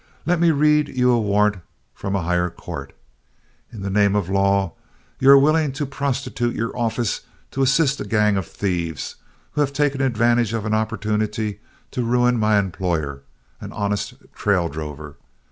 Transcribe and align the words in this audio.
"Let 0.25 0.39
me 0.39 0.49
read 0.49 0.87
you 0.89 1.11
a 1.11 1.21
warrant 1.21 1.57
from 1.93 2.15
a 2.15 2.23
higher 2.23 2.49
court. 2.49 2.93
In 3.71 3.83
the 3.83 3.89
name 3.91 4.15
of 4.15 4.29
law, 4.31 4.73
you 5.19 5.29
are 5.29 5.37
willing 5.37 5.73
to 5.73 5.85
prostitute 5.85 6.55
your 6.55 6.75
office 6.75 7.21
to 7.51 7.61
assist 7.61 8.01
a 8.01 8.03
gang 8.03 8.35
of 8.35 8.47
thieves 8.47 9.17
who 9.51 9.61
have 9.61 9.73
taken 9.73 10.01
advantage 10.01 10.53
of 10.53 10.65
an 10.65 10.73
opportunity 10.73 11.59
to 11.91 12.01
ruin 12.01 12.39
my 12.39 12.57
employer, 12.57 13.21
an 13.59 13.71
honest 13.73 14.15
trail 14.33 14.69
drover. 14.69 15.17